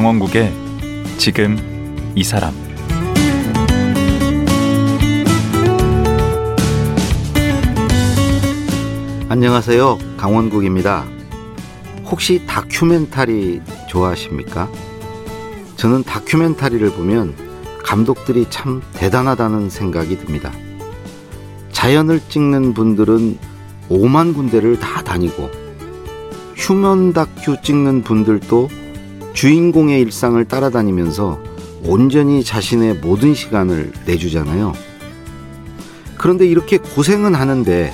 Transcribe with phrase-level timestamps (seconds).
[0.00, 0.50] 강원국의
[1.18, 1.58] 지금
[2.14, 2.54] 이 사람
[9.28, 9.98] 안녕하세요.
[10.16, 11.04] 강원국입니다.
[12.06, 13.60] 혹시 다큐멘터리
[13.90, 14.70] 좋아하십니까?
[15.76, 17.34] 저는 다큐멘터리를 보면
[17.84, 20.50] 감독들이 참 대단하다는 생각이 듭니다.
[21.72, 23.38] 자연을 찍는 분들은
[23.90, 25.50] 5만 군데를 다 다니고
[26.56, 28.79] 휴먼 다큐 찍는 분들도
[29.32, 31.40] 주인공의 일상을 따라다니면서
[31.84, 34.72] 온전히 자신의 모든 시간을 내주잖아요.
[36.18, 37.92] 그런데 이렇게 고생은 하는데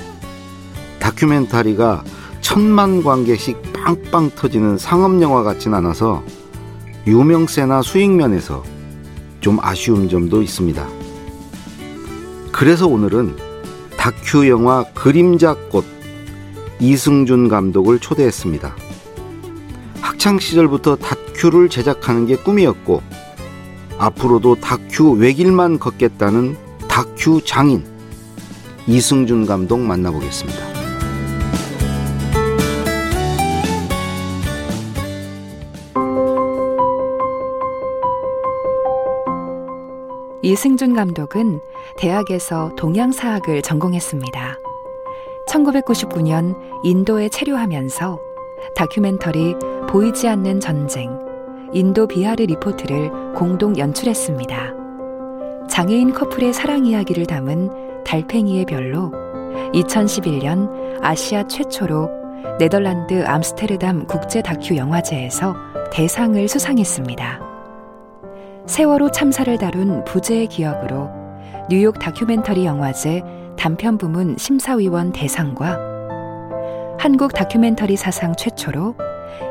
[0.99, 2.03] 다큐멘터리가
[2.41, 6.25] 천만 관객씩 빵빵 터지는 상업영화 같진 않아서
[7.07, 8.65] 유명세나 수익면에서
[9.41, 10.89] 좀 아쉬운 점도 있습니다.
[12.51, 13.37] 그래서 오늘은
[13.97, 15.85] 다큐 영화 그림자꽃
[16.81, 18.75] 이승준 감독을 초대했습니다.
[20.01, 23.03] 학창 시절부터 다 큐를 제작하는 게 꿈이었고
[23.99, 26.57] 앞으로도 다큐 외길만 걷겠다는
[26.89, 27.85] 다큐 장인
[28.87, 30.77] 이승준 감독 만나보겠습니다.
[40.43, 41.61] 이승준 감독은
[41.99, 44.61] 대학에서 동양사학을 전공했습니다.
[45.49, 48.21] 1999년 인도에 체류하면서
[48.77, 49.57] 다큐멘터리
[49.89, 51.26] 보이지 않는 전쟁,
[51.73, 54.75] 인도 비하르 리포트를 공동 연출했습니다.
[55.69, 59.11] 장애인 커플의 사랑 이야기를 담은 달팽이의 별로
[59.73, 62.09] 2011년 아시아 최초로
[62.59, 65.55] 네덜란드 암스테르담 국제 다큐 영화제에서
[65.93, 67.41] 대상을 수상했습니다.
[68.67, 71.11] 세월호 참사를 다룬 부재의 기억으로
[71.69, 73.23] 뉴욕 다큐멘터리 영화제
[73.57, 75.79] 단편 부문 심사위원 대상과
[76.99, 78.95] 한국 다큐멘터리 사상 최초로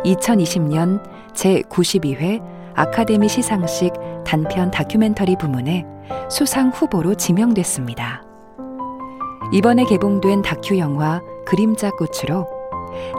[0.05, 1.01] 2020년
[1.35, 2.41] 제92회
[2.73, 3.93] 아카데미 시상식
[4.25, 5.85] 단편 다큐멘터리 부문에
[6.29, 8.23] 수상 후보로 지명됐습니다.
[9.53, 12.47] 이번에 개봉된 다큐 영화 그림자 꽃으로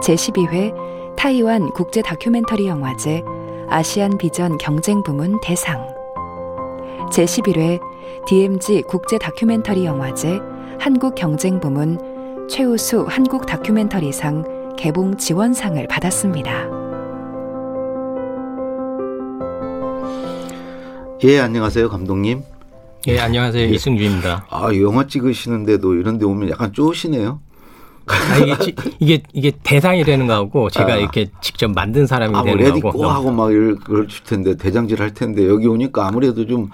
[0.03, 3.23] 제12회 타이완 국제 다큐멘터리 영화제
[3.69, 5.87] 아시안 비전 경쟁 부문 대상
[7.11, 7.79] 제11회
[8.27, 10.39] DMZ 국제 다큐멘터리 영화제
[10.79, 16.76] 한국 경쟁 부문 최우수 한국 다큐멘터리상 개봉 지원상을 받았습니다.
[21.23, 22.43] 예, 안녕하세요, 감독님.
[23.07, 23.63] 예, 안녕하세요.
[23.63, 23.69] 예.
[23.73, 24.45] 이승준입니다.
[24.49, 27.39] 아, 영화 찍으시는데도 이런 데 오면 약간 쪼시네요.
[28.07, 30.95] 아, 이게, 이게, 이게 대상이 되는 거하고 제가 아.
[30.97, 33.05] 이렇게 직접 만든 사람이 아, 되는 레디 거하고.
[33.07, 33.77] 하고 막 이럴
[34.07, 36.69] 줄 텐데 대장질 할 텐데 여기 오니까 아무래도 좀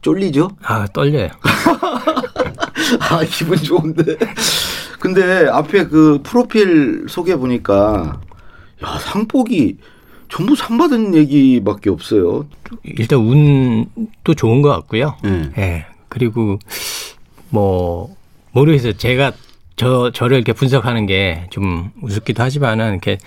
[0.00, 0.50] 쫄리죠?
[0.62, 1.28] 아, 떨려요.
[3.00, 4.16] 아, 기분 좋은데.
[4.98, 8.20] 근데 앞에 그 프로필 소개 보니까
[8.84, 9.76] 야, 상복이
[10.32, 12.46] 전부 상 받은 얘기밖에 없어요.
[12.84, 15.14] 일단 운도 좋은 것 같고요.
[15.22, 15.50] 네.
[15.54, 15.84] 네.
[16.08, 16.58] 그리고
[17.50, 18.14] 뭐
[18.52, 18.94] 모르겠어요.
[18.94, 19.32] 제가
[19.76, 23.18] 저 저를 이렇게 분석하는 게 좀 우습기도 하지만은 이렇게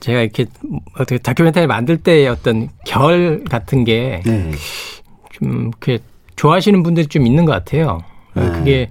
[0.00, 0.46] 제가 이렇게
[0.94, 4.52] 어떻게 다큐멘터리 만들 때의 어떤 결 같은 게좀 네.
[5.40, 5.98] 이렇게
[6.34, 8.02] 좋아하시는 분들이 좀 있는 것 같아요.
[8.34, 8.50] 네.
[8.50, 8.88] 그게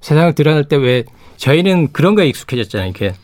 [0.00, 1.02] 세상을 드러낼 때 왜
[1.38, 2.88] 저희는 그런 거에 익숙해졌잖아요.
[2.90, 3.14] 이렇게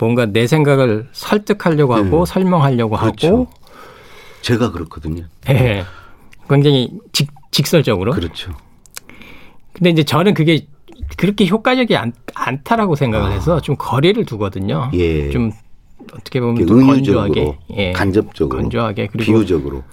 [0.00, 2.32] 뭔가 내 생각을 설득하려고 하고 네.
[2.32, 3.26] 설명하려고 그렇죠.
[3.26, 3.48] 하고
[4.40, 5.24] 제가 그렇거든요.
[5.48, 5.52] 예.
[5.52, 5.84] 네.
[6.48, 8.12] 굉장히 직, 직설적으로.
[8.12, 8.52] 그렇죠.
[9.74, 10.66] 근데 이제 저는 그게
[11.16, 13.32] 그렇게 효과적이 않, 않다라고 생각을 아.
[13.32, 14.90] 해서 좀 거리를 두거든요.
[14.94, 15.28] 예.
[15.30, 15.52] 좀
[16.12, 17.92] 어떻게 보면 좀 건조하게, 예.
[17.92, 19.84] 간접적으로, 건조하게 그리고 비유적으로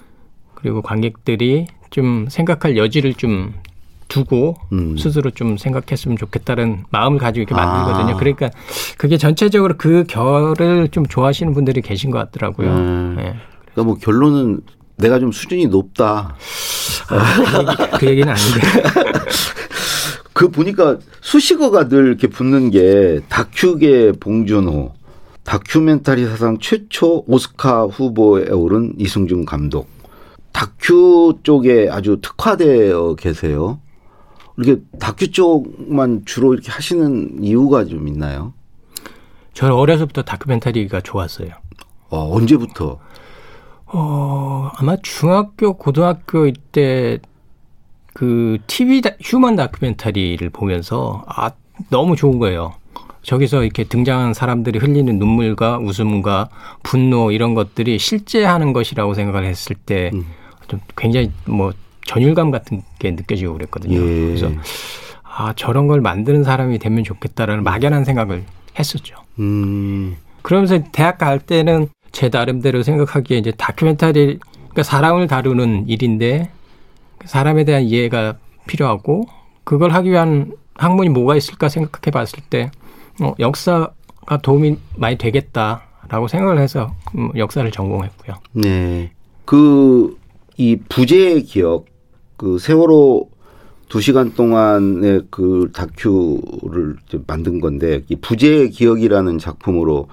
[0.54, 3.54] 그리고 관객들이 좀 생각할 여지를 좀
[4.08, 4.96] 두고 음.
[4.96, 8.14] 스스로 좀 생각했으면 좋겠다는 마음을 가지고 이렇게 만들거든요.
[8.14, 8.18] 아.
[8.18, 8.50] 그러니까
[8.96, 12.70] 그게 전체적으로 그 결을 좀 좋아하시는 분들이 계신 것 같더라고요.
[12.70, 13.14] 음.
[13.16, 13.34] 네.
[13.72, 14.60] 그러니까 뭐 결론은
[14.96, 16.34] 내가 좀 수준이 높다.
[17.08, 18.60] 아, 그 얘기 는 아닌데.
[20.32, 24.92] 그 보니까 수식어가 늘 이렇게 붙는 게 다큐계 봉준호,
[25.44, 29.88] 다큐멘터리 사상 최초 오스카 후보에 오른 이승준 감독.
[30.52, 33.80] 다큐 쪽에 아주 특화되어 계세요.
[34.58, 38.52] 이렇게 다큐 쪽만 주로 이렇게 하시는 이유가 좀 있나요?
[39.54, 41.50] 저는 어려서부터 다큐멘터리가 좋았어요.
[42.10, 42.98] 어, 언제부터?
[43.86, 47.20] 어, 아마 중학교, 고등학교 이때
[48.12, 51.50] 그 TV 다, 휴먼 다큐멘터리를 보면서 아,
[51.88, 52.74] 너무 좋은 거예요.
[53.22, 56.48] 저기서 이렇게 등장한 사람들이 흘리는 눈물과 웃음과
[56.82, 60.24] 분노 이런 것들이 실제 하는 것이라고 생각을 했을 때 음.
[60.66, 61.72] 좀 굉장히 뭐
[62.08, 63.96] 전율감 같은 게 느껴지고 그랬거든요.
[63.96, 64.00] 예.
[64.00, 64.50] 그래서
[65.22, 68.44] 아 저런 걸 만드는 사람이 되면 좋겠다라는 막연한 생각을
[68.78, 69.16] 했었죠.
[69.38, 70.16] 음.
[70.42, 76.50] 그러면서 대학 갈 때는 제 나름대로 생각하기에 이제 다큐멘터리가 그러니까 사람을 다루는 일인데
[77.24, 79.28] 사람에 대한 이해가 필요하고
[79.64, 82.70] 그걸 하기 위한 학문이 뭐가 있을까 생각해 봤을 때
[83.20, 88.36] 어, 역사가 도움이 많이 되겠다라고 생각을 해서 음, 역사를 전공했고요.
[88.52, 89.10] 네.
[89.44, 90.16] 그
[90.58, 91.86] 이 부재의 기억
[92.38, 93.28] 그 세월호
[93.88, 96.96] 두 시간 동안의 그 다큐를
[97.26, 100.08] 만든 건데 이 부재의 기억이라는 작품으로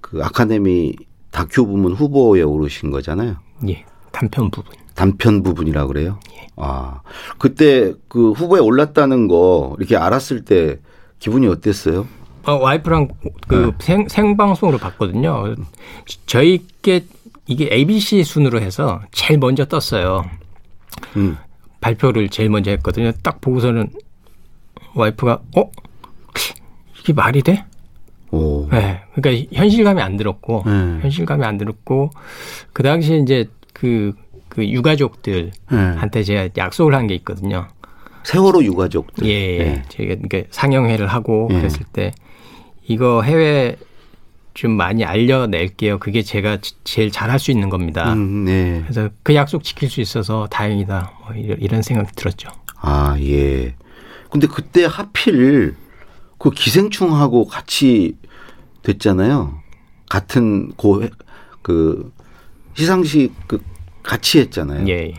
[0.00, 0.94] 그 아카데미
[1.30, 3.36] 다큐 부문 후보에 오르신 거잖아요.
[3.68, 3.84] 예.
[4.12, 4.72] 단편 부분.
[4.94, 6.18] 단편 부분이라 그래요?
[6.32, 6.46] 예.
[6.56, 7.00] 아.
[7.38, 10.78] 그때 그 후보에 올랐다는 거 이렇게 알았을 때
[11.18, 12.06] 기분이 어땠어요?
[12.44, 13.08] 어, 와이프랑
[13.48, 13.72] 그 네.
[13.80, 15.56] 생, 생방송으로 봤거든요.
[16.26, 17.06] 저희께
[17.46, 20.24] 이게 ABC 순으로 해서 제일 먼저 떴어요.
[21.16, 21.36] 음.
[21.90, 23.12] 발표를 제일 먼저 했거든요.
[23.22, 23.90] 딱 보고서는
[24.94, 25.70] 와이프가 어
[27.00, 27.64] 이게 말이 돼?
[28.32, 28.68] 오.
[28.70, 30.72] 네, 그러니까 현실감이 안 들었고 네.
[31.02, 32.10] 현실감이 안 들었고
[32.72, 34.12] 그 당시에 이제 그,
[34.48, 36.22] 그 유가족들한테 네.
[36.24, 37.68] 제가 약속을 한 게 있거든요.
[38.24, 39.24] 세월호 유가족들.
[39.28, 39.82] 예, 네.
[39.88, 41.58] 제가 그러니까 상영회를 하고 네.
[41.58, 42.12] 그랬을 때
[42.88, 43.76] 이거 해외
[44.56, 45.98] 좀 많이 알려낼게요.
[45.98, 48.14] 그게 제가 제일 잘할 수 있는 겁니다.
[48.14, 48.80] 음, 네.
[48.84, 51.12] 그래서 그 약속 지킬 수 있어서 다행이다.
[51.20, 52.48] 뭐 이런 생각이 들었죠.
[52.80, 53.74] 아, 예.
[54.30, 55.76] 근데 그때 하필
[56.38, 58.16] 그 기생충하고 같이
[58.82, 59.60] 됐잖아요.
[60.08, 61.02] 같은 고,
[61.60, 62.10] 그
[62.72, 63.60] 시상식 그
[64.02, 64.88] 같이 했잖아요.
[64.88, 65.12] 예.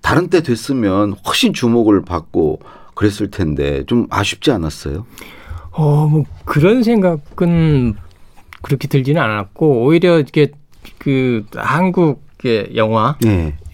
[0.00, 2.60] 다른 때 됐으면 훨씬 주목을 받고
[2.94, 5.04] 그랬을 텐데 좀 아쉽지 않았어요?
[5.72, 7.96] 어, 뭐 그런 생각은
[8.62, 10.48] 그렇게 들지는 않았고 오히려 이게
[10.98, 13.16] 그 한국의 영화의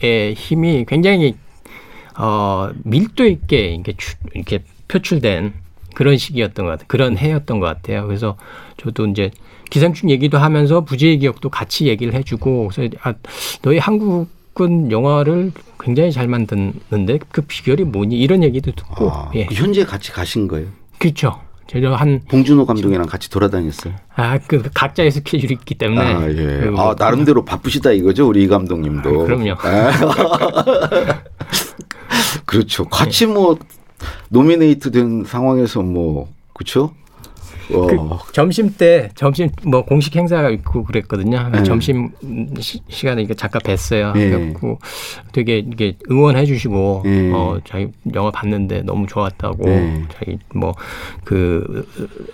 [0.01, 0.35] 네.
[0.35, 1.37] 힘이 굉장히
[2.17, 5.55] 어 밀도 있게 이렇게 추, 이렇게 표출된
[5.95, 6.87] 그런 시기였던 것 같아요.
[6.89, 8.07] 그런 해였던 것 같아요.
[8.07, 8.37] 그래서
[8.77, 9.31] 저도 이제
[9.71, 13.15] 기생충 얘기도 하면서 부재의 기억도 같이 얘기를 해주고 그래서 아,
[13.63, 19.47] 너희 한국은 영화를 굉장히 잘 만드는데 그 비결이 뭐니 이런 얘기도 듣고 아, 예.
[19.53, 20.69] 현재 같이 가신 거예요?
[20.99, 21.41] 그렇죠.
[21.69, 23.95] 제가 한 봉준호 감독이랑 같이 돌아다녔어요.
[24.17, 26.01] 아, 그 각자의 스케줄이 있기 때문에.
[26.01, 26.35] 아, 예.
[26.35, 29.09] 그, 아, 나름대로 바쁘시다 이거죠, 우리 이 감독님도.
[29.09, 29.53] 아, 그럼요.
[29.59, 29.93] 아.
[32.47, 32.87] 그렇죠.
[32.87, 33.59] 같이 뭐
[34.31, 36.95] 노미네이트 된 상황에서 뭐 그렇죠?
[37.69, 41.51] 그 점심 때 점심 뭐 공식 행사가 있고 그랬거든요.
[41.51, 41.63] 네.
[41.63, 42.11] 점심
[42.61, 44.15] 시, 간에 이게 잠깐 뵀어요.
[44.15, 44.31] 네.
[44.31, 44.79] 그래갖고
[45.33, 47.33] 되게 이게 응원해 주시고 네.
[47.33, 50.05] 어 자기 영화 봤는데 너무 좋았다고 네.
[50.13, 50.75] 자기 뭐
[51.25, 51.87] 그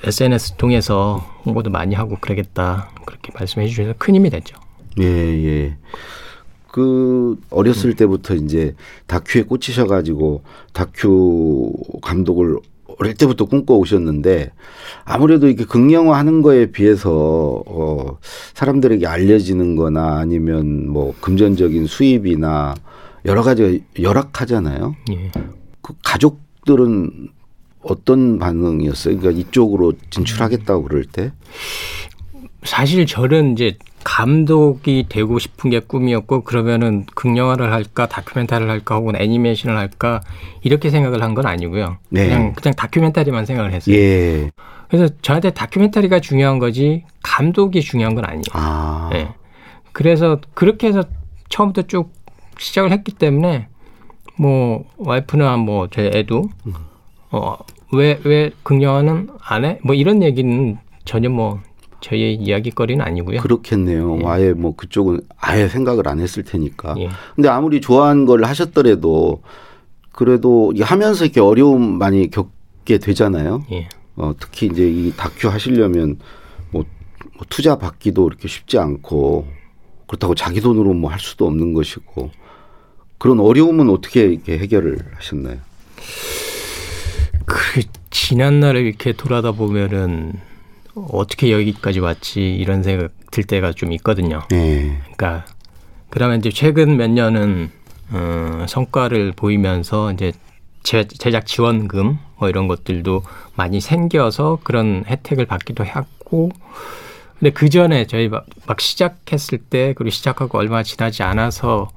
[0.05, 4.57] SNS 통해서 홍보도 많이 하고 그러겠다 그렇게 말씀해 주셔서 큰 힘이 됐죠.
[5.01, 5.77] 예 예.
[6.71, 8.75] 그 어렸을 때부터 이제
[9.07, 10.43] 다큐에 꽂히셔가지고
[10.73, 11.73] 다큐
[12.03, 12.59] 감독을
[12.99, 14.53] 어릴 때부터 꿈꿔 오셨는데
[15.05, 18.19] 아무래도 이렇게 극영화 하는 거에 비해서 어
[18.55, 22.75] 사람들에게 알려지는 거나 아니면 뭐 금전적인 수입이나
[23.25, 24.95] 여러 가지 열악하잖아요.
[25.13, 25.31] 예.
[25.81, 27.31] 그 가족들은
[27.83, 29.19] 어떤 반응이었어요?
[29.19, 31.33] 그러니까 이쪽으로 진출하겠다고 그럴 때?
[32.65, 39.77] 사실 저는 이제 감독이 되고 싶은 게 꿈이었고 그러면은 극영화를 할까 다큐멘터리를 할까 혹은 애니메이션을
[39.77, 40.21] 할까
[40.63, 41.97] 이렇게 생각을 한 건 아니고요.
[42.11, 42.27] 네.
[42.29, 43.97] 그냥 그냥 다큐멘터리만 생각을 했어요.
[43.97, 44.51] 예.
[44.89, 48.43] 그래서 저한테 다큐멘터리가 중요한 거지 감독이 중요한 건 아니에요.
[48.53, 49.09] 아.
[49.13, 49.29] 네.
[49.93, 51.03] 그래서 그렇게 해서
[51.49, 52.13] 처음부터 쭉
[52.59, 53.69] 시작을 했기 때문에
[54.37, 56.49] 뭐 와이프나 뭐 제 애도
[57.31, 59.79] 어왜왜 왜 극영화는 안 해?
[59.83, 61.61] 뭐 이런 얘기는 전혀 뭐
[62.05, 63.41] 저희의 이야기거리는 아니고요.
[63.41, 64.19] 그렇겠네요.
[64.21, 64.27] 예.
[64.27, 66.95] 아예 뭐 그쪽은 아예 생각을 안 했을 테니까.
[66.99, 67.09] 예.
[67.35, 69.43] 근데 아무리 좋아하는 걸 하셨더라도
[70.13, 73.65] 그래도 하면서 이렇게 어려움 많이 겪게 되잖아요.
[73.73, 73.89] 예.
[74.17, 76.19] 어, 특히 이제 이 다큐 하시려면
[76.71, 76.85] 뭐,
[77.37, 79.47] 뭐 투자 받기도 이렇게 쉽지 않고
[80.07, 82.31] 그렇다고 자기 돈으로 뭐 할 수도 없는 것이고
[83.19, 85.59] 그런 어려움은 어떻게 이렇게 해결을 하셨나요?
[87.47, 87.81] 그
[88.11, 90.35] 지난 날을 이렇게 돌아다 보면은
[90.95, 94.43] 어떻게 여기까지 왔지 이런 생각 들 때가 좀 있거든요.
[94.51, 95.01] 네.
[95.03, 95.45] 그러니까
[96.11, 97.71] 그다음에 이제 최근 몇 년은
[98.13, 100.33] 어, 성과를 보이면서 이제
[100.85, 103.23] 제, 제작 지원금 뭐 이런 것들도
[103.57, 106.51] 많이 생겨서 그런 혜택을 받기도 했고
[107.39, 111.91] 근데 그 전에 저희 막, 막 시작했을 때 그리고 시작하고 얼마 지나지 않아서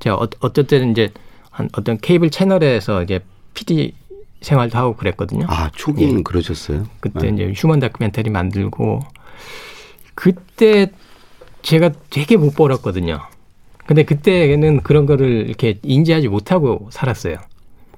[0.00, 1.12] 제가 어, 어떨 때는 이제
[1.50, 3.20] 한 어떤 케이블 채널에서 이제
[3.54, 3.94] PD
[4.42, 5.46] 생활도 하고 그랬거든요.
[5.48, 6.22] 아 초기에는 예.
[6.22, 6.84] 그러셨어요?
[7.00, 7.34] 그때 네.
[7.34, 9.00] 이제 휴먼 다큐멘터리 만들고
[10.14, 10.90] 그때
[11.62, 13.20] 제가 되게 못 벌었거든요.
[13.86, 17.36] 근데 그때는 그런 거를 이렇게 인지하지 못하고 살았어요.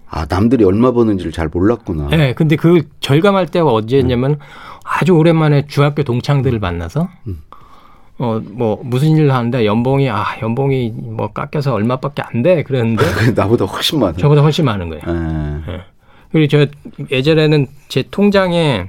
[0.09, 2.09] 아 남들이 얼마 버는지를 잘 몰랐구나.
[2.09, 4.39] 네, 근데 그 절감할 때가 언제였냐면 음.
[4.85, 7.43] 아주 오랜만에 중학교 동창들을 만나서 음.
[8.19, 12.63] 어, 뭐, 무슨 일을 하는데 연봉이, 아, 연봉이 뭐 깎여서 얼마밖에 안 돼.
[12.63, 13.05] 그랬는데.
[13.35, 14.13] 나보다 훨씬 많아.
[14.13, 15.03] 저보다 훨씬 많은 거예요.
[15.05, 15.63] 네.
[15.67, 15.81] 네.
[16.35, 16.67] 그리고 저
[17.13, 18.89] 예전에는 제 통장에,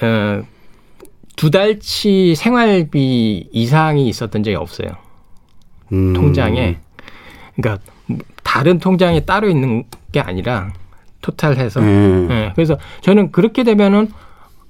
[0.00, 0.42] 어,
[1.34, 4.90] 두 달치 생활비 이상이 있었던 적이 없어요.
[5.90, 6.12] 음.
[6.12, 6.78] 통장에.
[7.56, 7.82] 그러니까
[8.44, 10.72] 다른 통장에 따로 있는 게 아니라
[11.20, 11.80] 토탈해서.
[11.80, 12.28] 음.
[12.28, 12.52] 네.
[12.54, 14.12] 그래서 저는 그렇게 되면은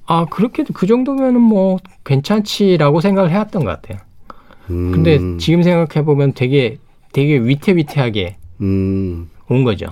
[0.06, 4.00] 아, 그렇게 그 정도면은 뭐 괜찮지라고 생각을 해왔던 것 같아요.
[4.70, 4.92] 음.
[4.92, 6.78] 근데 지금 생각해 보면 되게
[7.12, 9.28] 되게 위태위태하게 음.
[9.48, 9.88] 온 거죠.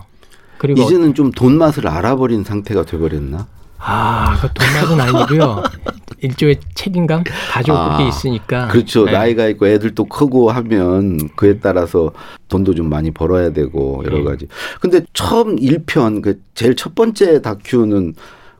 [0.65, 3.47] 그리고 이제는 좀 돈 맛을 알아버린 상태가 돼버렸나?
[3.79, 5.63] 아, 그 돈 맛은 아니고요.
[6.21, 8.69] 일종의 책임감, 가족 아, 그게 있으니까.
[8.69, 9.05] 그렇죠.
[9.05, 9.13] 네.
[9.13, 12.13] 나이가 있고 애들도 크고 하면 그에 따라서
[12.49, 14.25] 돈도 좀 많이 벌어야 되고 여러 네.
[14.25, 14.49] 가지.
[14.81, 18.15] 근데 처음 1편 그 제일 첫 번째 다큐는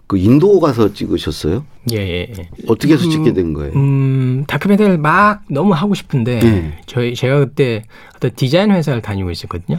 [0.07, 1.65] 그 인도 가서 찍으셨어요?
[1.93, 2.49] 예, 예, 예.
[2.69, 3.73] 어떻게 해서 음, 찍게 된 거예요?
[3.75, 6.79] 음, 다큐멘터리를 막 너무 하고 싶은데 예.
[6.85, 7.85] 저희 제가 그때
[8.15, 9.79] 어떤 디자인 회사를 다니고 있었거든요.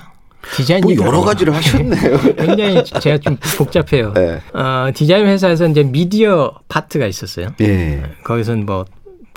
[0.56, 2.18] 디자인 뭐 여러 가지를 하셨네요.
[2.38, 4.14] 굉장히 제가 좀 복잡해요.
[4.14, 4.42] 네.
[4.54, 7.50] 어, 디자인 회사에서 이제 미디어 파트가 있었어요.
[7.58, 8.04] 네.
[8.24, 8.86] 거기서는 뭐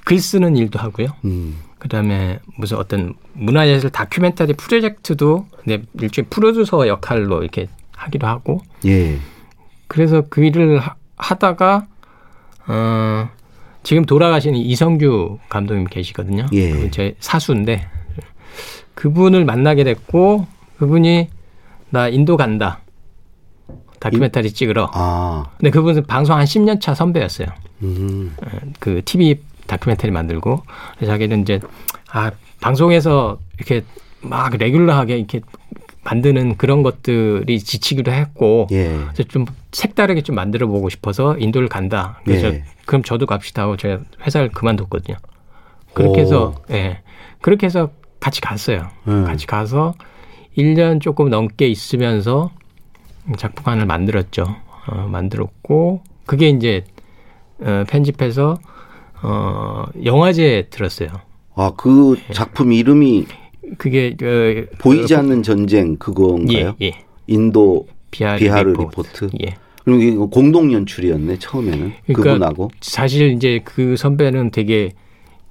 [0.09, 1.09] 글 쓰는 일도 하고요.
[1.27, 1.59] 음.
[1.79, 8.62] 그다음에 무슨 어떤 문화예술 다큐멘터리 프로젝트도 네, 일종의 프로듀서 역할로 이렇게 하기도 하고.
[8.87, 9.19] 예.
[9.87, 10.81] 그래서 그 일을
[11.15, 11.87] 하, 다가
[12.67, 13.29] 어,
[13.83, 16.47] 지금 돌아가신 이성규 감독님 계시거든요.
[16.55, 16.91] 예.
[16.91, 17.87] 제 사수인데
[18.95, 20.47] 그분을 만나게 됐고
[20.78, 21.28] 그분이
[21.90, 22.80] 나 인도 간다.
[24.00, 24.90] 다큐멘터리 찍으러.
[24.92, 25.50] 아.
[25.58, 27.49] 근데 그분은 방송 한 10년 차 선배였어요.
[27.82, 28.35] 음.
[28.78, 30.62] 그 TV 다큐멘터리 만들고
[31.04, 31.61] 자기는 이제
[32.11, 32.30] 아
[32.61, 33.85] 방송에서 이렇게
[34.20, 35.40] 막 레귤러하게 이렇게
[36.04, 38.97] 만드는 그런 것들이 지치기도 했고 예.
[39.12, 42.20] 그래서 좀 색다르게 좀 만들어 보고 싶어서 인도를 간다.
[42.25, 42.64] 그래서 예.
[42.87, 45.16] 그럼 저도 갑시다 하고 제가 회사를 그만뒀거든요.
[45.92, 46.23] 그렇게 오.
[46.23, 47.02] 해서 예.
[47.40, 48.88] 그렇게 해서 같이 갔어요.
[49.06, 49.25] 음.
[49.25, 49.94] 같이 가서
[50.59, 52.50] 1년 조금 넘게 있으면서
[53.37, 54.45] 작품관을 만들었죠.
[54.88, 56.85] 어, 만들었고 그게 이제
[57.61, 58.59] 어, 편집해서
[59.23, 61.09] 어, 영화제에 들었어요.
[61.55, 62.33] 아, 그 예.
[62.33, 63.27] 작품 이름이
[63.79, 66.75] 그게 그, 보이지 그, 않는 전쟁 그건가요?
[66.81, 66.93] 예, 예.
[67.27, 69.25] 인도 비하르, 비하르 리포트.
[69.25, 69.37] 리포트.
[69.45, 69.57] 예.
[69.85, 72.71] 그럼 공동 연출이었네 처음에는 그러니까 그분하고.
[72.81, 74.91] 사실 이제 그 선배는 되게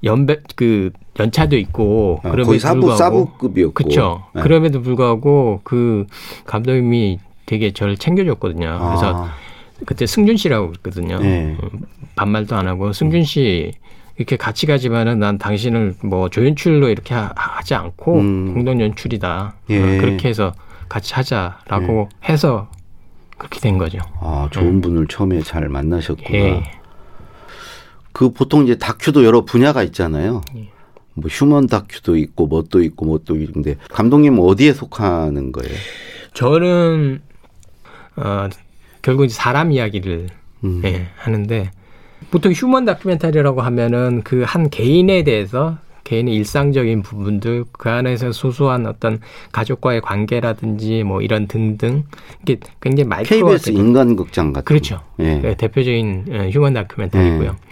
[0.03, 4.23] 연배 그 연차도 있고 아, 그럼에도 사부, 불구하고 사부급이었고 그렇죠.
[4.33, 4.41] 네.
[4.41, 6.05] 그럼에도 불구하고 그
[6.45, 8.67] 감독님이 되게 저를 챙겨줬거든요.
[8.67, 9.33] 그래서 아.
[9.85, 11.19] 그때 승준 씨라고 그랬거든요.
[11.19, 11.57] 네.
[12.15, 13.73] 반말도 안 하고 승준 씨
[14.17, 18.53] 이렇게 같이 가지만은 난 당신을 뭐 조연출로 이렇게 하, 지 않고 음.
[18.53, 19.55] 공동 연출이다.
[19.69, 19.77] 예.
[19.77, 20.53] 어, 그렇게 해서
[20.89, 22.31] 같이 하자라고 예.
[22.31, 22.69] 해서
[23.37, 23.99] 그렇게 된 거죠.
[24.19, 24.81] 아 좋은 음.
[24.81, 26.37] 분을 처음에 잘 만나셨구나.
[26.37, 26.63] 예.
[28.11, 30.41] 그 보통 이제 다큐도 여러 분야가 있잖아요.
[31.17, 31.21] 예.
[31.21, 35.73] 뭐 휴먼 다큐도 있고 뭣도 있고 뭣도 있는데 감독님은 어디에 속하는 거예요?
[36.33, 37.21] 저는
[38.15, 38.47] 어
[39.01, 40.27] 결국 사람 이야기를
[40.63, 40.81] 음.
[40.85, 41.71] 예, 하는데
[42.31, 49.19] 보통 휴먼 다큐멘터리라고 하면은 그 한 개인에 대해서 개인의 일상적인 부분들 그 안에서 소소한 어떤
[49.51, 52.03] 가족과의 관계라든지 뭐 이런 등등
[52.41, 55.01] 이게 굉장히 마이크로 KBS 인간극장 같은 그렇죠.
[55.19, 55.35] 예.
[55.39, 57.49] 네, 대표적인 예, 휴먼 다큐멘터리고요.
[57.49, 57.67] 예.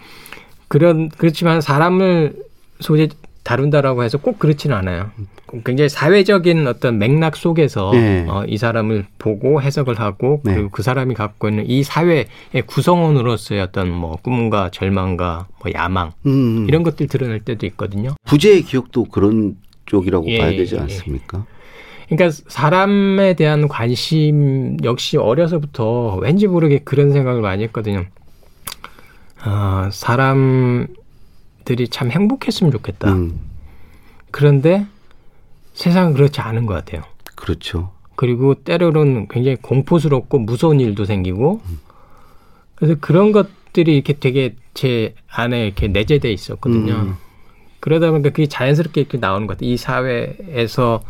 [0.68, 2.36] 그런 그렇지만 사람을
[2.80, 3.08] 소재
[3.46, 5.12] 다룬다라고 해서 꼭 그렇지는 않아요.
[5.64, 8.26] 굉장히 사회적인 어떤 맥락 속에서 네.
[8.28, 10.54] 어, 이 사람을 보고 해석을 하고 네.
[10.54, 12.26] 그리고 그 사람이 갖고 있는 이 사회의
[12.66, 16.30] 구성원으로서의 어떤 뭐 꿈과 절망과 뭐 야망 음.
[16.30, 16.68] 음.
[16.68, 18.16] 이런 것들 드러낼 때도 있거든요.
[18.24, 20.80] 부재의 기억도 그런 쪽이라고 예, 봐야 되지 예.
[20.80, 21.46] 않습니까?
[22.10, 22.16] 예.
[22.16, 28.06] 그러니까 사람에 대한 관심 역시 어려서부터 왠지 모르게 그런 생각을 많이 했거든요.
[29.44, 30.88] 어, 사람
[31.66, 33.12] 들이 참 행복했으면 좋겠다.
[33.12, 33.38] 음.
[34.30, 34.86] 그런데
[35.74, 37.02] 세상은 그렇지 않은 것 같아요.
[37.34, 37.92] 그렇죠.
[38.14, 41.80] 그리고 때로는 굉장히 공포스럽고 무서운 일도 생기고 음.
[42.76, 46.94] 그래서 그런 것들이 이렇게 되게 제 안에 이렇게 내재돼 있었거든요.
[46.94, 47.14] 음.
[47.80, 49.70] 그러다 보니까 그게 자연스럽게 이렇게 나오는 것 같아요.
[49.70, 51.02] 이 사회에서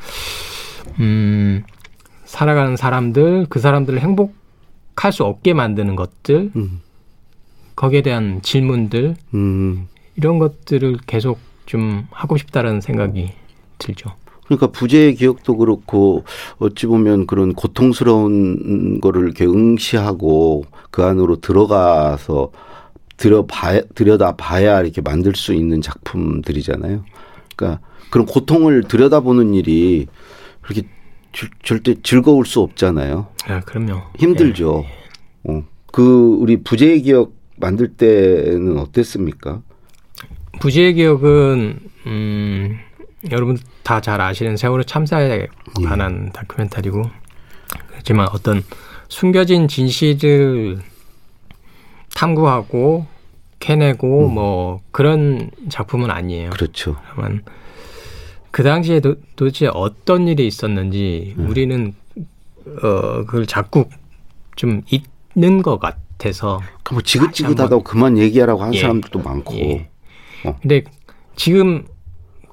[0.99, 1.63] 음
[2.25, 6.81] 살아가는 사람들, 그 사람들을 행복할 수 없게 만드는 것들, 음.
[7.77, 9.89] 거기에 대한 질문들, 음.
[10.17, 13.33] 이런 것들을 계속 좀 하고 싶다라는 생각이
[13.79, 14.15] 들죠.
[14.47, 16.25] 그러니까 부재의 기억도 그렇고
[16.59, 22.53] 어찌 보면 그런 고통스러운 거를 이렇게 응시하고 그 안으로 들어가서
[23.17, 27.05] 들여봐 들여다 봐야 이렇게 만들 수 있는 작품들이잖아요.
[27.57, 27.81] 그러니까
[28.11, 30.07] 그런 고통을 들여다보는 일이
[30.61, 30.83] 그렇게
[31.63, 33.27] 절대 즐거울 수 없잖아요.
[33.47, 34.03] 아, 그럼요.
[34.19, 34.85] 힘들죠.
[35.49, 35.53] 예.
[35.53, 35.65] 어.
[35.93, 39.63] 그 우리 부재의 기억 만들 때는 어땠습니까?
[40.61, 42.79] 부지의 기억은 음,
[43.31, 45.47] 여러분 다 잘 아시는 세월호 참사에
[45.85, 46.33] 관한 예.
[46.33, 47.03] 다큐멘터리고
[47.89, 48.63] 그렇지만 어떤
[49.09, 50.81] 숨겨진 진실을
[52.15, 53.07] 탐구하고
[53.61, 54.35] 캐내고 음.
[54.35, 56.51] 뭐 그런 작품은 아니에요.
[56.51, 56.97] 그렇죠.
[57.09, 57.43] 다만
[58.51, 61.49] 그 당시에 도, 도대체 어떤 일이 있었는지 음.
[61.49, 61.95] 우리는
[62.83, 63.89] 어 그걸 자꾸
[64.57, 64.83] 좀
[65.37, 66.61] 잊는 것 같아서.
[66.91, 68.81] 뭐 지긋지긋하다고 그만 얘기하라고 하는 예.
[68.81, 69.55] 사람들도 많고.
[69.57, 69.89] 예.
[70.47, 70.57] 어.
[70.61, 70.85] 근데
[71.35, 71.85] 지금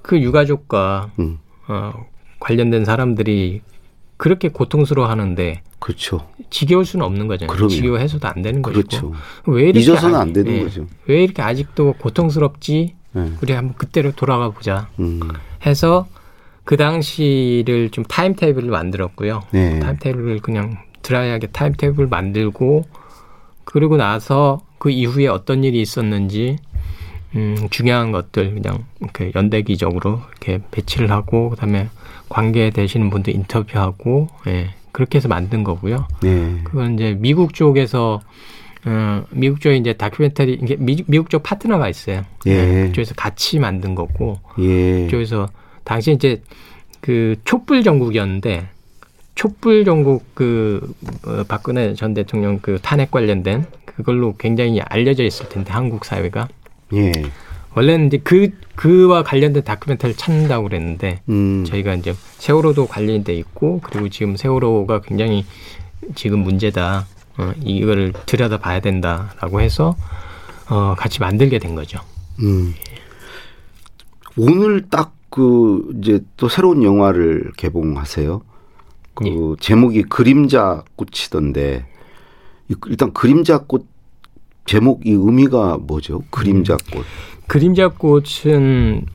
[0.01, 1.39] 그 유가족과 음.
[1.67, 2.05] 어,
[2.39, 3.61] 관련된 사람들이
[4.17, 6.27] 그렇게 고통스러워 하는데 그렇죠.
[6.49, 7.53] 지겨울 수는 없는 거잖아요.
[7.53, 7.69] 그럼요.
[7.69, 9.11] 지겨워 해서도 안 되는 그렇죠.
[9.11, 9.13] 것이고.
[9.47, 10.87] 왜 이렇게 잊어서는 안 되는 예, 거죠.
[11.07, 12.95] 왜 이렇게 아직도 고통스럽지?
[13.13, 13.31] 네.
[13.41, 14.89] 우리 한번 그때로 돌아가 보자.
[14.99, 15.19] 음.
[15.65, 16.07] 해서
[16.63, 19.43] 그 당시를 좀 타임 테이블을 만들었고요.
[19.51, 19.79] 네.
[19.79, 22.85] 타임 테이블을 그냥 dry하게 타임 테이블 만들고
[23.65, 26.57] 그러고 나서 그 이후에 어떤 일이 있었는지
[27.35, 31.89] 음, 중요한 것들 그냥 이렇게 연대기적으로 이렇게 배치를 하고 그다음에
[32.29, 36.07] 관계 되시는 분들 인터뷰하고 예, 그렇게 해서 만든 거고요.
[36.21, 36.61] 네.
[36.63, 38.21] 그건 이제 미국 쪽에서
[38.85, 42.23] 어, 미국 쪽에 이제 다큐멘터리 이게 미, 미국 쪽 파트너가 있어요.
[42.45, 42.65] 예.
[42.65, 45.05] 네, 그쪽에서 같이 만든 거고 예.
[45.05, 45.47] 그쪽에서
[45.83, 46.41] 당시 이제
[47.01, 48.67] 그 촛불 정국이었는데
[49.35, 50.93] 촛불 정국 그
[51.25, 56.47] 어, 박근혜 전 대통령 그 탄핵 관련된 그걸로 굉장히 알려져 있을 텐데 한국 사회가
[56.93, 57.11] 예.
[57.75, 61.65] 원래는 이제 그 그와 관련된 다큐멘터리를 찾는다고 그랬는데 음.
[61.65, 65.45] 저희가 이제 세월호도 관련돼 있고 그리고 지금 세월호가 굉장히
[66.15, 67.07] 지금 문제다.
[67.35, 69.95] 어, 이거를 들여다 봐야 된다라고 해서
[70.69, 71.99] 어, 같이 만들게 된 거죠.
[72.39, 72.75] 음.
[74.37, 78.43] 오늘 딱 그 이제 또 새로운 영화를 개봉하세요.
[79.15, 79.31] 그 예.
[79.59, 81.87] 제목이 그림자 꽃이던데
[82.85, 83.87] 일단 그림자 꽃
[84.65, 86.23] 제목 이 의미가 뭐죠?
[86.29, 86.99] 그림자 꽃.
[86.99, 87.03] 음.
[87.47, 89.05] 그림자 꽃은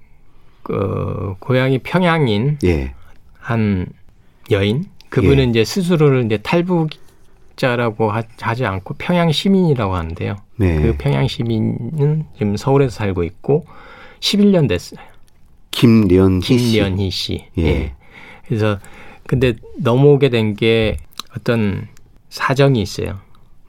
[0.63, 2.95] 그 고향이 평양인 예.
[3.39, 3.87] 한
[4.51, 5.51] 여인 그분은 예.
[5.51, 10.37] 이제 스스로를 이제 탈북자라고 하, 지 않고 평양 시민이라고 하는데요.
[10.57, 10.83] 네.
[10.83, 13.65] 그 평양 시민은 지금 서울에서 살고 있고
[14.21, 15.01] 11년 됐어요.
[15.71, 16.57] 김련희 씨.
[16.57, 17.45] 김련희 씨.
[17.59, 17.63] 예.
[17.65, 17.95] 예.
[18.47, 18.79] 그래서
[19.27, 20.97] 근데 넘어오게 된 게
[21.37, 21.89] 어떤
[22.31, 23.21] 사정이 있어요.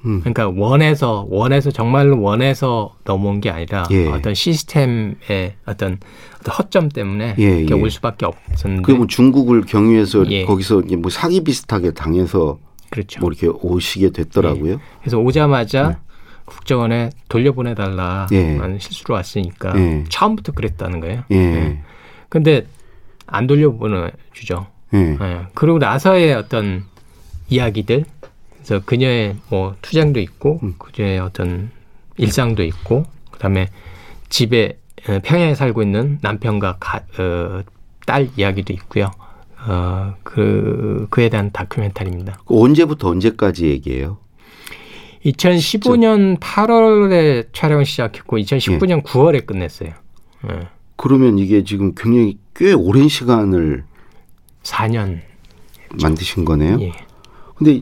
[0.06, 0.22] 음.
[0.22, 4.08] 그러니까 원해서 원해서 정말로 원해서 넘어온 게 아니라 예.
[4.08, 6.00] 어떤 시스템의 어떤,
[6.40, 7.82] 어떤 허점 때문에 예, 이렇게 예.
[7.82, 8.94] 올 수밖에 없었는데.
[8.94, 10.46] 그뭐 중국을 경유해서 예.
[10.46, 12.60] 거기서 뭐 사기 비슷하게 당해서
[12.90, 13.20] 그렇죠.
[13.20, 14.74] 뭐 이렇게 오시게 됐더라고요.
[14.74, 14.78] 예.
[15.02, 15.96] 그래서 오자마자 네.
[16.46, 19.74] 국정원에 돌려보내달라 하는 실수로 왔으니까
[20.10, 21.24] 처음부터 그랬다는 거예요.
[21.32, 21.80] 예.
[22.30, 22.66] 근데
[23.28, 24.66] 안 돌려보내 주죠.
[24.96, 25.18] 예.
[25.54, 26.86] 그리고 나서의 어떤
[27.50, 28.06] 이야기들
[28.64, 30.76] 그래서 그녀의 뭐 투쟁도 있고 음.
[30.78, 31.72] 그녀의 어떤
[32.18, 33.70] 일상도 있고 그다음에
[34.30, 37.64] 집에 어, 평양에 살고 있는 남편과 가, 어,
[38.06, 39.12] 딸 이야기도 있고요.
[39.68, 42.40] 어, 그 그에 대한 다큐멘터리입니다.
[42.46, 44.18] 그 언제부터 언제까지 얘기해요?
[45.26, 46.66] 2015년 진짜?
[46.66, 49.02] 8월에 촬영을 시작했고 2019년 예.
[49.02, 49.92] 9월에 끝냈어요.
[50.50, 50.68] 예.
[50.96, 53.84] 그러면 이게 지금 굉장히 꽤 오랜 시간을
[54.64, 55.20] 4년
[56.02, 56.78] 만드신 거네요.
[56.82, 56.92] 예.
[57.56, 57.82] 근데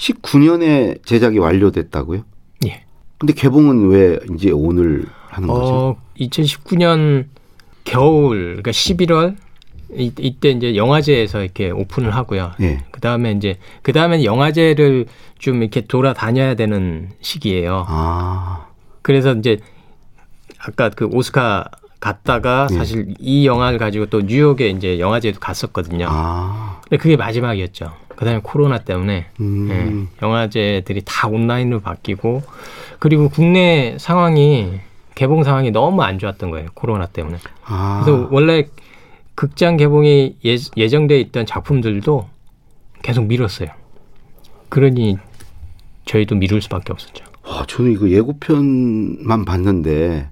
[0.00, 2.24] 19년에 제작이 완료됐다고요?
[2.66, 2.84] 예.
[3.18, 5.74] 근데 개봉은 왜 이제 오늘 하는 거죠?
[5.74, 7.26] 어, 2019년
[7.84, 9.36] 겨울, 그러니까 11월
[9.92, 12.52] 이, 이때 이제 영화제에서 이렇게 오픈을 하고요.
[12.60, 12.84] 예.
[12.90, 15.06] 그 다음에 이제 그 다음엔 영화제를
[15.38, 17.84] 좀 이렇게 돌아다녀야 되는 시기예요.
[17.88, 18.68] 아.
[19.02, 19.58] 그래서 이제
[20.58, 21.64] 아까 그 오스카
[22.00, 22.74] 갔다가 예.
[22.74, 26.06] 사실 이 영화를 가지고 또 뉴욕에 이제 영화제도 갔었거든요.
[26.08, 26.80] 아.
[26.82, 27.92] 근데 그게 마지막이었죠.
[28.16, 29.68] 그다음에 코로나 때문에 음.
[29.70, 32.42] 예, 영화제들이 다 온라인으로 바뀌고
[32.98, 34.80] 그리고 국내 상황이
[35.14, 37.38] 개봉 상황이 너무 안 좋았던 거예요 코로나 때문에.
[37.64, 38.02] 아.
[38.04, 38.66] 그래서 원래
[39.34, 42.28] 극장 개봉이 예, 예정돼 있던 작품들도
[43.02, 43.70] 계속 미뤘어요.
[44.68, 45.18] 그러니
[46.06, 47.24] 저희도 미룰 수밖에 없었죠.
[47.46, 50.28] 와, 저는 이거 예고편만 봤는데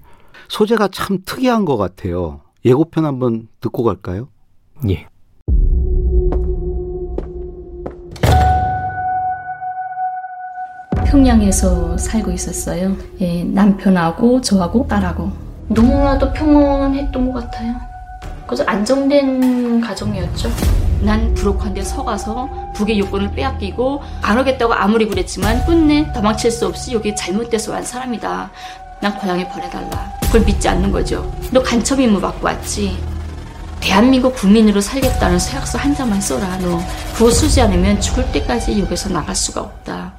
[0.49, 2.41] 소재가 참 특이한 것 같아요.
[2.65, 4.27] 예고편 한번 듣고 갈까요?
[4.89, 5.07] 예.
[11.05, 12.95] 평양에서 살고 있었어요.
[13.21, 15.31] 예, 남편하고 저하고 딸하고
[15.67, 17.75] 너무나도 평온했던 것 같아요.
[18.45, 20.49] 그래서 안정된 가정이었죠.
[21.01, 27.15] 난 부록한데 서가서 북의 요건을 빼앗기고 안 오겠다고 아무리 그랬지만 끝내 도망칠 수 없이 여기
[27.15, 28.51] 잘못돼서 온 사람이다.
[29.01, 30.11] 난 고향에 보내달라.
[30.23, 31.31] 그걸 믿지 않는 거죠.
[31.51, 32.97] 너 간첩 임무 받고 왔지.
[33.79, 36.57] 대한민국 국민으로 살겠다는 서약서 한 장만 써라.
[36.57, 36.81] 너
[37.15, 40.11] 그거 쓰지 않으면 죽을 때까지 여기서 나갈 수가 없다.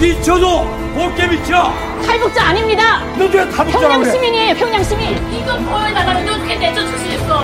[0.00, 0.64] 미쳐도
[0.96, 1.72] 곱게 미쳐
[2.04, 7.36] 탈북자 아닙니다 너왜 탈북자 평양 시민이에요 평양 시민 이거 보여달라면 어떻게 내쫓으시겠어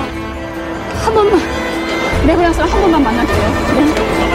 [1.05, 1.40] 한 번만
[2.27, 4.28] 내 고향 사람 한 번만 만날게요 여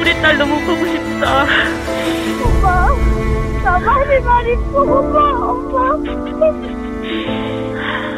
[0.00, 1.44] 우리 딸 너무 보고 싶다
[2.44, 2.88] 엄마
[3.62, 5.90] 나 많이 많이 엄마 엄마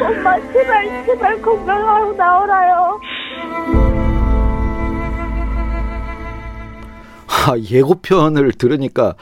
[0.01, 2.99] 엄마 제발 제발 건강하고 나오라요
[7.45, 9.15] 아, 예고편을 들으니까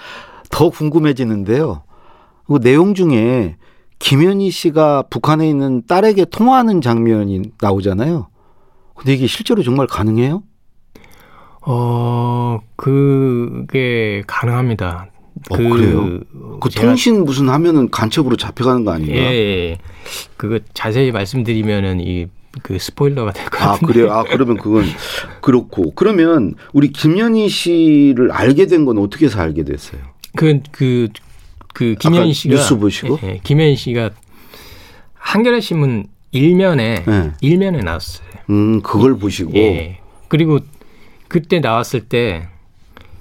[0.51, 1.81] 더 궁금해지는데요.
[2.45, 3.57] 그 내용 중에
[3.97, 8.27] 김현희 씨가 북한에 있는 딸에게 통화하는 장면이 나오잖아요.
[8.95, 10.43] 근데 이게 실제로 정말 가능해요?
[11.61, 15.07] 어, 그게 가능합니다.
[15.49, 16.19] 어, 그, 그래요?
[16.59, 19.13] 그 통신 무슨 하면은 간첩으로 잡혀가는 거 아닌가?
[19.13, 19.19] 예,
[19.71, 19.77] 예.
[20.37, 22.27] 그거 자세히 말씀드리면은 이
[22.63, 23.65] 그 스포일러가 될 것 같은데.
[23.65, 24.11] 아, 그래요?
[24.11, 24.83] 아, 그러면 그건
[25.39, 25.91] 그렇고.
[25.93, 30.01] 그러면 우리 김현희 씨를 알게 된 건 어떻게 해서 알게 됐어요?
[30.35, 31.07] 그, 그,
[31.73, 32.55] 그, 김현희 씨가.
[32.55, 33.19] 뉴스 보시고?
[33.23, 34.09] 예, 예, 김현희 씨가
[35.13, 37.31] 한겨레 신문 일면에, 예.
[37.39, 38.27] 일면에 나왔어요.
[38.49, 39.53] 음, 그걸 보시고.
[39.55, 39.99] 예.
[40.27, 40.59] 그리고
[41.31, 42.49] 그때 나왔을 때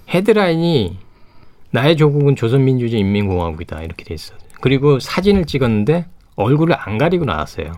[0.09, 0.99] 헤드라인이
[1.70, 4.37] 나의 조국은 조선민주주의 인민공화국이다 이렇게 돼 있어요.
[4.61, 7.70] 그리고 사진을 찍었는데 얼굴을 안 가리고 나왔어요.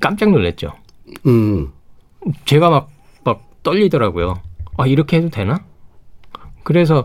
[0.00, 0.74] 깜짝 놀랐죠.
[1.26, 1.72] 음.
[2.44, 2.92] 제가 막,
[3.24, 4.40] 막 떨리더라고요.
[4.76, 5.64] 아, 이렇게 해도 되나?
[6.62, 7.04] 그래서,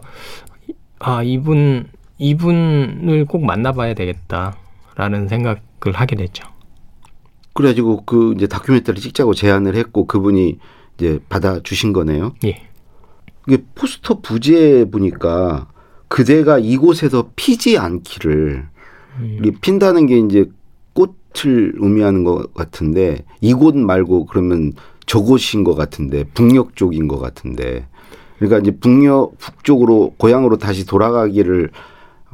[0.99, 1.89] 아, 이분,
[2.19, 6.47] 이분을 꼭 만나봐야 되겠다라는 생각을 하게 됐죠.
[7.53, 10.59] 그래가지고 그 이제 다큐멘터리 찍자고 제안을 했고 그분이
[10.99, 12.33] 이제 받아 주신 거네요.
[12.43, 12.61] 예.
[13.47, 15.67] 이게 포스터 부지에 보니까
[16.09, 18.67] 그대가 이곳에서 피지 않기를
[19.19, 19.41] 음.
[19.61, 20.45] 핀다는 게 이제
[20.93, 24.73] 꽃을 의미하는 것 같은데 이곳 말고 그러면
[25.05, 27.87] 저곳인 것 같은데 북녘 쪽인 것 같은데
[28.37, 31.71] 그러니까 이제 북녘 북쪽으로 고향으로 다시 돌아가기를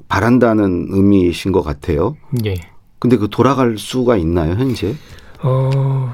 [0.10, 2.18] 바란다는 의미이신 것 같아요.
[2.46, 2.56] 예.
[3.00, 4.96] 근데 그 돌아갈 수가 있나요 현재?
[5.44, 6.14] 어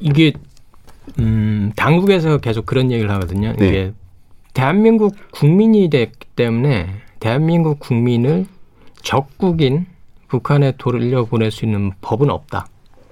[0.00, 0.32] 이게
[1.18, 3.52] 음 당국에서 계속 그런 얘기를 하거든요.
[3.58, 3.68] 네.
[3.68, 3.92] 이게
[4.54, 8.46] 대한민국 국민이 됐기 때문에 대한민국 국민을
[9.02, 9.86] 적국인
[10.28, 12.66] 북한에 돌려 보낼 수 있는 법은 없다.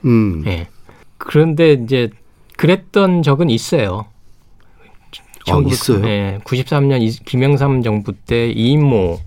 [0.05, 0.45] 음.
[0.47, 0.69] 예.
[1.19, 2.11] 그런데 이제
[2.57, 4.07] 그랬던 적은 있어요.
[5.51, 6.07] 아, 있어요.
[6.07, 6.39] 예.
[6.45, 9.19] 93년 김영삼 정부 때 이인모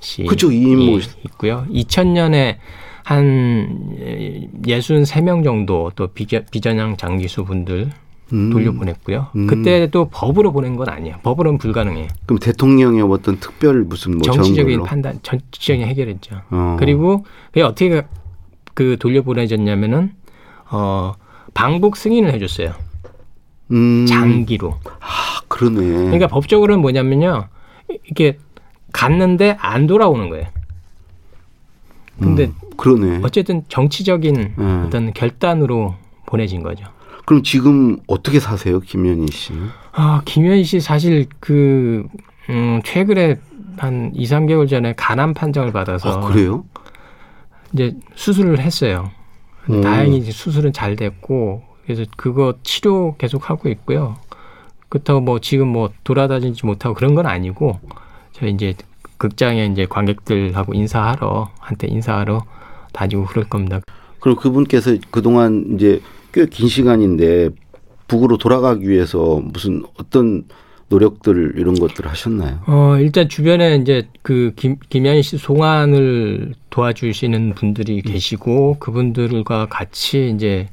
[0.00, 0.24] 씨.
[0.24, 1.10] 그죠, 이인모 씨.
[1.26, 1.66] 있고요.
[1.70, 2.56] 2000년에
[3.04, 3.96] 한
[4.66, 7.90] 63명 정도 또 비전향 장기수 분들
[8.32, 8.50] 음.
[8.50, 9.28] 돌려보냈고요.
[9.36, 9.46] 음.
[9.46, 11.16] 그때도 법으로 보낸 건 아니에요.
[11.22, 12.08] 법으로는 불가능해요.
[12.26, 16.42] 그럼 대통령의 어떤 특별 무슨 뭐 정치적인 판단, 정치적인 해결했죠.
[16.50, 16.76] 어.
[16.78, 18.02] 그리고 그게 어떻게
[18.74, 20.12] 그 돌려보내졌냐면은
[20.70, 21.14] 어
[21.54, 22.74] 방북 승인을 해줬어요.
[23.72, 24.06] 음.
[24.06, 24.78] 장기로.
[25.00, 25.80] 아 그러네.
[25.80, 27.48] 그러니까 법적으로는 뭐냐면요.
[28.10, 28.38] 이게
[28.92, 30.46] 갔는데 안 돌아오는 거예요.
[32.20, 33.20] 근데 음, 그러네.
[33.22, 34.84] 어쨌든 정치적인 음.
[34.86, 35.94] 어떤 결단으로
[36.26, 36.86] 보내진 거죠.
[37.28, 39.52] 그럼 지금 어떻게 사세요, 김현희 씨?
[39.92, 42.06] 아, 김현희 씨 사실 그,
[42.48, 43.38] 음, 최근에
[43.76, 46.08] 한 2, 3개월 전에 간암 판정을 받아서.
[46.08, 46.64] 아, 그래요?
[47.74, 49.10] 이제 수술을 했어요.
[49.68, 49.82] 음.
[49.82, 54.16] 다행히 수술은 잘 됐고, 그래서 그거 치료 계속 하고 있고요.
[54.88, 57.78] 그렇다고 뭐 지금 뭐 돌아다니지 못하고 그런 건 아니고,
[58.32, 58.72] 저희 이제
[59.18, 62.42] 극장에 이제 관객들하고 인사하러, 한테 인사하러
[62.94, 63.80] 다니고 그럴 겁니다.
[64.18, 66.00] 그럼 그분께서 그동안 이제
[66.38, 67.50] 꽤 긴 시간인데
[68.06, 70.44] 북으로 돌아가기 위해서 무슨 어떤
[70.88, 72.60] 노력들 이런 것들 하셨나요?
[72.66, 80.68] 어, 일단 주변에 이제 그 김, 김현희 씨 송환을 도와주시는 분들이 계시고 그분들과 같이 이제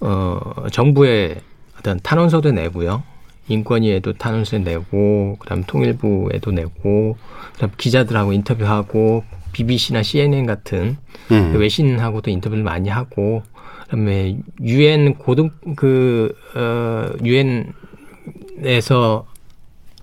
[0.00, 0.40] 어,
[0.72, 1.36] 정부에
[1.78, 3.02] 어떤 탄원서도 내고요.
[3.48, 7.16] 인권위에도 탄원서 내고 그다음 통일부에도 내고
[7.52, 10.96] 그다음 기자들하고 인터뷰하고 BBC나 CNN 같은
[11.28, 11.52] 네.
[11.56, 13.42] 외신하고도 인터뷰를 많이 하고
[13.86, 19.26] 그다음에 유엔 고등 그 어 유엔에서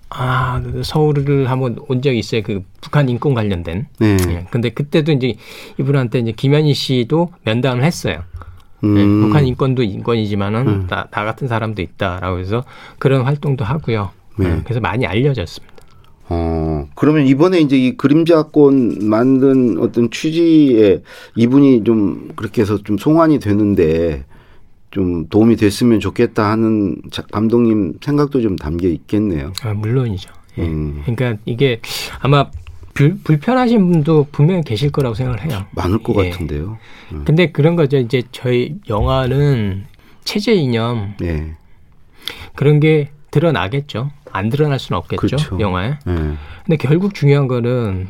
[0.10, 2.44] 아그 서울을 한번 온 적이 있어요.
[2.44, 3.88] 그 북한 인권 관련된.
[4.00, 4.18] 네.
[4.18, 4.46] 네.
[4.52, 5.34] 근데 그때도 이제
[5.80, 8.22] 이분한테 이제 김현희 씨도 면담을 했어요.
[8.82, 8.96] 네, 음.
[8.96, 10.88] 네, 북한 인권도 인권이지만은 음.
[10.88, 12.64] 나, 나 같은 사람도 있다라고 해서
[13.00, 14.12] 그런 활동도 하고요.
[14.38, 14.50] 네.
[14.50, 14.62] 네.
[14.64, 15.73] 그래서 많이 알려졌습니다.
[16.30, 21.02] 어, 그러면 이번에 이제 이 그림자권 만든 어떤 취지에
[21.36, 24.24] 이분이 좀 그렇게 해서 좀 송환이 되는데
[24.92, 29.52] 좀 도움이 됐으면 좋겠다 하는 감독님 생각도 좀 담겨 있겠네요.
[29.64, 30.32] 아, 물론이죠.
[30.60, 30.64] 예.
[30.64, 31.02] 음.
[31.06, 31.80] 그러니까 이게
[32.20, 32.50] 아마
[32.94, 35.66] 불, 불편하신 분도 분명히 계실 거라고 생각을 해요.
[35.72, 36.30] 많을 것 예.
[36.30, 36.78] 같은데요.
[37.12, 37.24] 음.
[37.26, 37.98] 근데 그런 거죠.
[37.98, 39.86] 이제 저희 영화는
[40.24, 41.16] 체제 이념.
[41.24, 41.56] 예.
[42.56, 44.12] 그런 게 드러나겠죠.
[44.34, 45.20] 안 드러날 수는 없겠죠.
[45.20, 45.60] 그렇죠.
[45.60, 45.98] 영화에.
[46.06, 46.14] 네.
[46.66, 48.10] 근데 결국 중요한 거는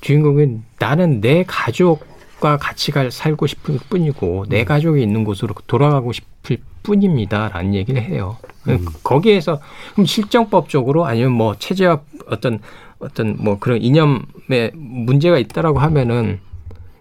[0.00, 4.64] 주인공은 나는 내 가족과 같이 갈, 살고 싶을 뿐이고 내 음.
[4.64, 8.38] 가족이 있는 곳으로 돌아가고 싶을 뿐입니다라는 얘기를 해요.
[8.68, 8.84] 음.
[9.02, 9.60] 거기에서
[9.92, 12.60] 그럼 실정법적으로 아니면 뭐 체제와 어떤
[12.98, 16.40] 어떤 뭐 그런 이념에 문제가 있다라고 하면은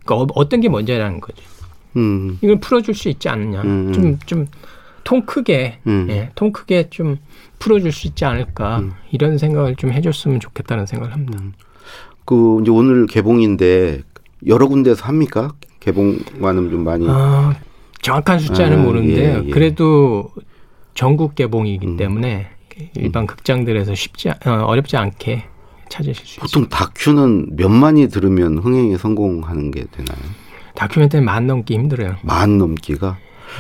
[0.04, 1.42] 그러니까 어, 떤 게 먼저라는 거죠.
[1.98, 2.38] 음.
[2.42, 3.62] 이걸 풀어줄 수 있지 않느냐.
[3.94, 4.48] 좀좀
[5.04, 6.08] 통 크게 음.
[6.10, 7.18] 예, 통 크게 좀
[7.60, 8.94] 풀어줄 수 있지 않을까 음.
[9.12, 11.40] 이런 생각을 좀 해줬으면 좋겠다는 생각을 합니다.
[11.42, 11.54] 음.
[12.26, 14.02] 그 이제 오늘 개봉인데
[14.48, 15.54] 여러 군데서 합니까?
[15.80, 17.06] 개봉관은 좀 많이.
[17.08, 17.56] 아,
[18.02, 19.42] 정확한 숫자는 아, 모르는데요.
[19.44, 19.52] 예, 예.
[19.52, 20.30] 그래도
[20.94, 21.98] 전국 개봉이기 음.
[21.98, 22.48] 때문에
[22.96, 25.46] 일반 극장들에서 쉽지 어, 어렵지 않게
[25.90, 26.78] 찾으실 수 보통 있습니다.
[26.78, 30.18] 다큐는 몇만이 들으면 흥행에 성공하는 게 되나요?
[30.76, 32.16] 다큐멘터리 만 넘기 힘들어요.
[32.24, 33.18] 만 넘기가?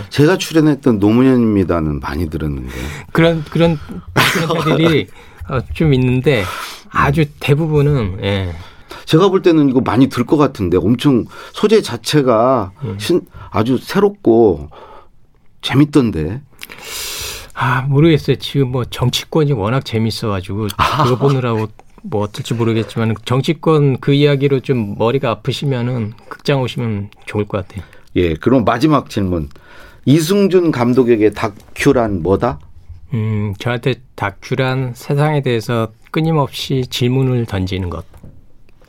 [0.09, 2.69] 제가 출연했던 노무현입니다는 많이 들었는데
[3.11, 3.79] 그런 그런
[4.13, 5.07] 다큐멘터리들이
[5.49, 6.43] 어, 좀 있는데
[6.89, 8.53] 아주 대부분은 예.
[9.05, 12.97] 제가 볼 때는 이거 많이 들 것 같은데 엄청 소재 자체가 음.
[12.99, 14.69] 신, 아주 새롭고
[15.61, 16.41] 재밌던데.
[17.53, 18.37] 아 모르겠어요.
[18.37, 20.67] 지금 뭐 정치권이 워낙 재밌어가지고
[21.03, 21.67] 그거 보느라고
[22.01, 27.85] 뭐 어떨지 모르겠지만 정치권 그 이야기로 좀 머리가 아프시면은 극장 오시면 좋을 것 같아요.
[28.15, 29.49] 예, 그럼 마지막 질문.
[30.05, 32.59] 이승준 감독에게 다큐란 뭐다?
[33.13, 38.05] 음, 저한테 다큐란 세상에 대해서 끊임없이 질문을 던지는 것.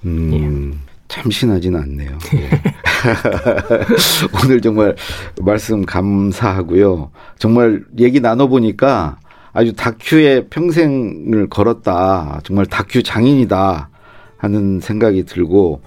[0.05, 0.87] 음, 예.
[1.09, 2.19] 참신하진 않네요.
[2.35, 2.51] 예.
[4.45, 4.95] 오늘 정말
[5.41, 7.11] 말씀 감사하고요.
[7.39, 9.19] 정말 얘기 나눠보니까
[9.53, 12.41] 아주 다큐에 평생을 걸었다.
[12.45, 13.91] 정말 다큐 장인이다.
[14.39, 15.81] 하는 생각이 들고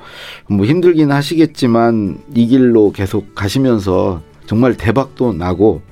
[0.47, 5.83] 뭐 힘들긴 하시겠지만 이 길로 계속 가시면서 정말 대박도 나고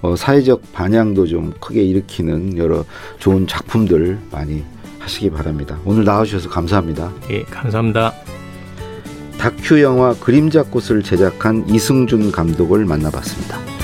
[0.00, 2.84] 어, 사회적 반향도 좀 크게 일으키는 여러
[3.18, 4.62] 좋은 작품들 많이
[5.00, 5.76] 하시기 바랍니다.
[5.84, 7.12] 오늘 나와주셔서 감사합니다.
[7.30, 8.12] 예, 감사합니다.
[9.38, 13.75] 다큐 영화 그림자 꽃을 제작한 이승준 감독을 만나봤습니다.